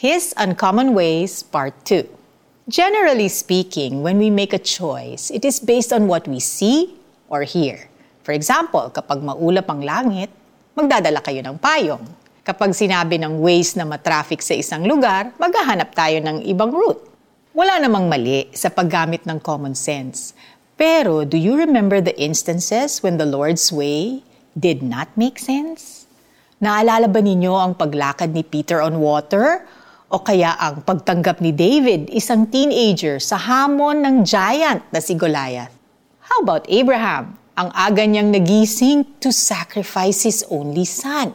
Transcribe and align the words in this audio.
His 0.00 0.32
Uncommon 0.40 0.96
Ways, 0.96 1.44
Part 1.44 1.76
2. 1.84 2.08
Generally 2.72 3.28
speaking, 3.28 4.00
when 4.00 4.16
we 4.16 4.32
make 4.32 4.56
a 4.56 4.62
choice, 4.64 5.28
it 5.28 5.44
is 5.44 5.60
based 5.60 5.92
on 5.92 6.08
what 6.08 6.24
we 6.24 6.40
see 6.40 6.96
or 7.28 7.44
hear. 7.44 7.84
For 8.24 8.32
example, 8.32 8.88
kapag 8.96 9.20
maulap 9.20 9.68
ang 9.68 9.84
langit, 9.84 10.32
magdadala 10.72 11.20
kayo 11.20 11.44
ng 11.44 11.60
payong. 11.60 12.00
Kapag 12.40 12.72
sinabi 12.72 13.20
ng 13.20 13.44
ways 13.44 13.76
na 13.76 13.84
matraffic 13.84 14.40
sa 14.40 14.56
isang 14.56 14.88
lugar, 14.88 15.36
maghahanap 15.36 15.92
tayo 15.92 16.16
ng 16.24 16.48
ibang 16.48 16.72
route. 16.72 17.04
Wala 17.52 17.76
namang 17.76 18.08
mali 18.08 18.48
sa 18.56 18.72
paggamit 18.72 19.28
ng 19.28 19.36
common 19.44 19.76
sense. 19.76 20.32
Pero 20.80 21.28
do 21.28 21.36
you 21.36 21.60
remember 21.60 22.00
the 22.00 22.16
instances 22.16 23.04
when 23.04 23.20
the 23.20 23.28
Lord's 23.28 23.68
way 23.68 24.24
did 24.56 24.80
not 24.80 25.12
make 25.12 25.36
sense? 25.36 26.08
Naalala 26.56 27.04
ba 27.04 27.20
ninyo 27.20 27.52
ang 27.52 27.76
paglakad 27.76 28.32
ni 28.32 28.40
Peter 28.40 28.80
on 28.80 28.96
water 28.96 29.68
o 30.10 30.18
kaya 30.18 30.58
ang 30.58 30.82
pagtanggap 30.82 31.38
ni 31.38 31.54
David, 31.54 32.10
isang 32.10 32.50
teenager, 32.50 33.22
sa 33.22 33.38
hamon 33.38 34.02
ng 34.02 34.16
giant 34.26 34.82
na 34.90 34.98
si 34.98 35.14
Goliath. 35.14 35.70
How 36.26 36.42
about 36.42 36.66
Abraham? 36.66 37.38
Ang 37.54 37.70
aga 37.70 38.02
niyang 38.02 38.34
nagising 38.34 39.06
to 39.22 39.30
sacrifice 39.30 40.26
his 40.26 40.42
only 40.50 40.82
son. 40.82 41.30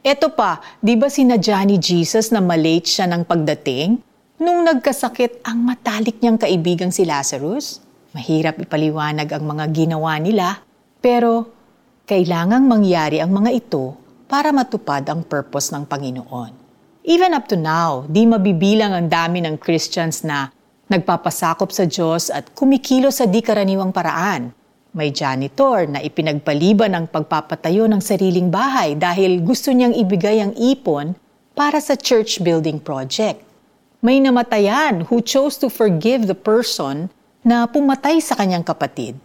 Eto 0.00 0.32
pa, 0.32 0.64
di 0.80 0.96
ba 0.96 1.12
sinadya 1.12 1.68
ni 1.68 1.76
Jesus 1.76 2.32
na 2.32 2.40
malate 2.40 2.88
siya 2.88 3.04
ng 3.12 3.28
pagdating? 3.28 4.00
Nung 4.40 4.64
nagkasakit 4.64 5.44
ang 5.44 5.60
matalik 5.60 6.16
niyang 6.24 6.40
kaibigang 6.40 6.92
si 6.92 7.04
Lazarus? 7.04 7.84
Mahirap 8.16 8.56
ipaliwanag 8.56 9.28
ang 9.28 9.44
mga 9.44 9.64
ginawa 9.68 10.16
nila, 10.16 10.64
pero 11.04 11.52
kailangang 12.08 12.64
mangyari 12.64 13.20
ang 13.20 13.36
mga 13.36 13.52
ito 13.52 13.92
para 14.32 14.48
matupad 14.48 15.04
ang 15.12 15.20
purpose 15.20 15.76
ng 15.76 15.84
Panginoon. 15.84 16.63
Even 17.04 17.36
up 17.36 17.44
to 17.52 17.56
now, 17.60 18.08
di 18.08 18.24
mabibilang 18.24 18.96
ang 18.96 19.12
dami 19.12 19.44
ng 19.44 19.60
Christians 19.60 20.24
na 20.24 20.48
nagpapasakop 20.88 21.68
sa 21.68 21.84
Diyos 21.84 22.32
at 22.32 22.56
kumikilo 22.56 23.12
sa 23.12 23.28
di 23.28 23.44
karaniwang 23.44 23.92
paraan. 23.92 24.56
May 24.96 25.12
janitor 25.12 25.84
na 25.84 26.00
ipinagpaliban 26.00 26.96
ang 26.96 27.04
pagpapatayo 27.04 27.84
ng 27.92 28.00
sariling 28.00 28.48
bahay 28.48 28.96
dahil 28.96 29.44
gusto 29.44 29.68
niyang 29.68 29.92
ibigay 29.92 30.40
ang 30.40 30.56
ipon 30.56 31.12
para 31.52 31.76
sa 31.76 31.92
church 31.92 32.40
building 32.40 32.80
project. 32.80 33.44
May 34.00 34.16
namatayan 34.24 35.04
who 35.12 35.20
chose 35.20 35.60
to 35.60 35.68
forgive 35.68 36.24
the 36.24 36.32
person 36.32 37.12
na 37.44 37.68
pumatay 37.68 38.16
sa 38.24 38.32
kanyang 38.32 38.64
kapatid. 38.64 39.20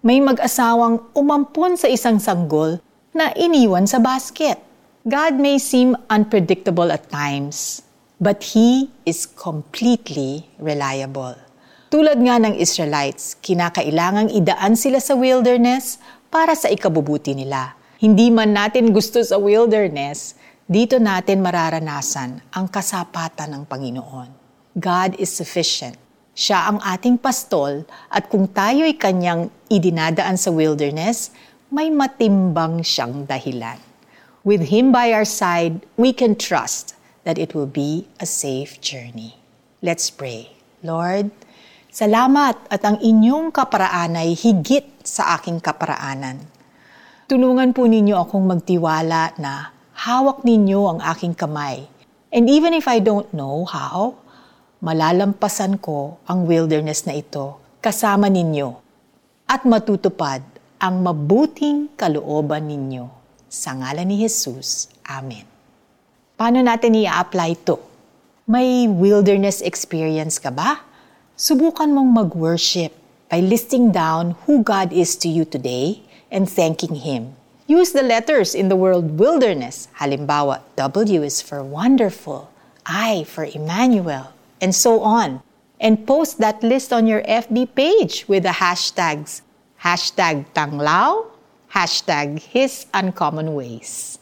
May 0.00 0.24
mag-asawang 0.24 1.12
umampon 1.12 1.76
sa 1.76 1.92
isang 1.92 2.16
sanggol 2.16 2.80
na 3.12 3.36
iniwan 3.36 3.84
sa 3.84 4.00
basket. 4.00 4.67
God 5.06 5.38
may 5.38 5.62
seem 5.62 5.94
unpredictable 6.10 6.90
at 6.90 7.06
times, 7.06 7.86
but 8.18 8.42
He 8.42 8.90
is 9.06 9.30
completely 9.30 10.50
reliable. 10.58 11.38
Tulad 11.86 12.18
nga 12.18 12.42
ng 12.42 12.58
Israelites, 12.58 13.38
kinakailangang 13.38 14.34
idaan 14.34 14.74
sila 14.74 14.98
sa 14.98 15.14
wilderness 15.14 16.02
para 16.34 16.58
sa 16.58 16.66
ikabubuti 16.66 17.30
nila. 17.30 17.78
Hindi 18.02 18.34
man 18.34 18.50
natin 18.58 18.90
gusto 18.90 19.22
sa 19.22 19.38
wilderness, 19.38 20.34
dito 20.66 20.98
natin 20.98 21.46
mararanasan 21.46 22.42
ang 22.50 22.66
kasapatan 22.66 23.54
ng 23.54 23.62
Panginoon. 23.70 24.30
God 24.74 25.14
is 25.22 25.30
sufficient. 25.30 25.94
Siya 26.34 26.74
ang 26.74 26.82
ating 26.82 27.22
pastol 27.22 27.86
at 28.10 28.26
kung 28.26 28.50
tayo'y 28.50 28.98
kanyang 28.98 29.46
idinadaan 29.70 30.34
sa 30.34 30.50
wilderness, 30.50 31.30
may 31.70 31.86
matimbang 31.86 32.82
siyang 32.82 33.22
dahilan. 33.22 33.87
With 34.48 34.72
Him 34.72 34.96
by 34.96 35.12
our 35.12 35.28
side, 35.28 35.84
we 36.00 36.16
can 36.16 36.32
trust 36.32 36.96
that 37.28 37.36
it 37.36 37.52
will 37.52 37.68
be 37.68 38.08
a 38.16 38.24
safe 38.24 38.80
journey. 38.80 39.36
Let's 39.84 40.08
pray. 40.08 40.56
Lord, 40.80 41.28
salamat 41.92 42.56
at 42.72 42.80
ang 42.80 42.96
inyong 42.96 43.52
kaparaan 43.52 44.16
ay 44.16 44.32
higit 44.32 44.88
sa 45.04 45.36
aking 45.36 45.60
kaparaanan. 45.60 46.48
Tulungan 47.28 47.76
po 47.76 47.84
ninyo 47.84 48.16
akong 48.16 48.48
magtiwala 48.48 49.36
na 49.36 49.68
hawak 49.92 50.40
ninyo 50.48 50.96
ang 50.96 51.04
aking 51.04 51.36
kamay. 51.36 51.84
And 52.32 52.48
even 52.48 52.72
if 52.72 52.88
I 52.88 53.04
don't 53.04 53.28
know 53.36 53.68
how, 53.68 54.16
malalampasan 54.80 55.76
ko 55.76 56.24
ang 56.24 56.48
wilderness 56.48 57.04
na 57.04 57.20
ito 57.20 57.60
kasama 57.84 58.32
ninyo 58.32 58.80
at 59.44 59.68
matutupad 59.68 60.40
ang 60.80 61.04
mabuting 61.04 61.92
kalooban 62.00 62.64
ninyo. 62.64 63.18
Sa 63.48 63.72
ngalan 63.72 64.12
ni 64.12 64.20
Jesus. 64.20 64.92
Amen. 65.08 65.48
Paano 66.36 66.60
natin 66.60 66.92
i-apply 66.92 67.56
ito? 67.56 67.80
May 68.44 68.84
wilderness 68.84 69.64
experience 69.64 70.36
ka 70.36 70.52
ba? 70.52 70.84
Subukan 71.32 71.88
mong 71.92 72.12
mag-worship 72.12 72.92
by 73.32 73.40
listing 73.40 73.88
down 73.88 74.36
who 74.44 74.60
God 74.60 74.92
is 74.92 75.16
to 75.24 75.32
you 75.32 75.48
today 75.48 76.04
and 76.28 76.44
thanking 76.44 77.00
Him. 77.00 77.36
Use 77.64 77.92
the 77.92 78.04
letters 78.04 78.52
in 78.52 78.68
the 78.68 78.76
word 78.76 79.16
wilderness. 79.16 79.88
Halimbawa, 79.96 80.60
W 80.76 81.20
is 81.24 81.40
for 81.40 81.64
wonderful, 81.64 82.52
I 82.84 83.24
for 83.24 83.44
Emmanuel, 83.44 84.32
and 84.60 84.76
so 84.76 85.00
on. 85.00 85.40
And 85.80 86.04
post 86.04 86.36
that 86.40 86.60
list 86.60 86.92
on 86.92 87.08
your 87.08 87.24
FB 87.24 87.72
page 87.76 88.28
with 88.28 88.44
the 88.44 88.60
hashtags 88.60 89.40
hashtag 89.82 90.46
Tanglao, 90.52 91.26
hashtag 91.72 92.40
His 92.40 92.88
Uncommon 92.92 93.52
Ways. 93.52 94.18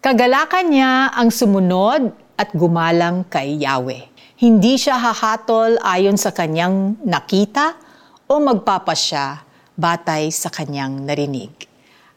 Kagalakan 0.00 0.72
niya 0.72 1.12
ang 1.12 1.28
sumunod 1.28 2.12
at 2.40 2.52
gumalang 2.56 3.28
kay 3.28 3.60
Yahweh. 3.60 4.08
Hindi 4.40 4.80
siya 4.80 4.96
hahatol 4.96 5.76
ayon 5.84 6.16
sa 6.16 6.32
kanyang 6.32 6.96
nakita 7.04 7.76
o 8.24 8.40
magpapasya 8.40 9.44
batay 9.76 10.32
sa 10.32 10.48
kanyang 10.48 11.04
narinig. 11.04 11.52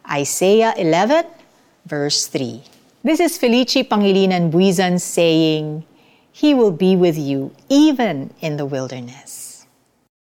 Isaiah 0.07 0.72
11 0.79 1.27
verse 1.83 2.31
3. 2.31 2.63
This 3.03 3.19
is 3.19 3.35
Felici 3.35 3.83
Pangilinan 3.83 4.47
Buizan 4.47 4.95
saying, 4.95 5.83
He 6.31 6.55
will 6.55 6.72
be 6.72 6.95
with 6.95 7.19
you 7.19 7.51
even 7.67 8.31
in 8.39 8.55
the 8.55 8.63
wilderness. 8.63 9.53